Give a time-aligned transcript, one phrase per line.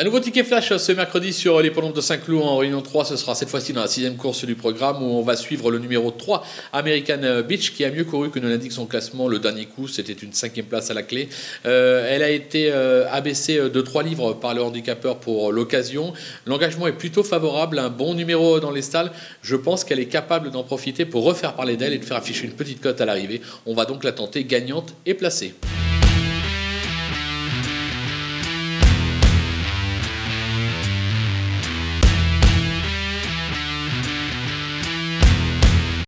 [0.00, 3.04] Un nouveau ticket flash ce mercredi sur les de Saint-Cloud en Réunion 3.
[3.04, 5.78] Ce sera cette fois-ci dans la sixième course du programme où on va suivre le
[5.78, 6.42] numéro 3,
[6.72, 9.28] American Beach, qui a mieux couru que ne l'indique son classement.
[9.28, 11.28] Le dernier coup, c'était une cinquième place à la clé.
[11.66, 16.14] Euh, elle a été euh, abaissée euh, de 3 livres par le handicapeur pour l'occasion.
[16.46, 19.12] L'engagement est plutôt favorable, un bon numéro dans les stalles.
[19.42, 22.46] Je pense qu'elle est capable d'en profiter pour refaire parler d'elle et de faire afficher
[22.46, 23.42] une petite cote à l'arrivée.
[23.66, 25.52] On va donc la tenter gagnante et placée.